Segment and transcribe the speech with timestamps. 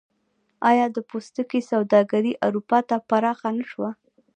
[0.69, 3.89] آیا د پوستکي سوداګري اروپا ته پراخه نشوه؟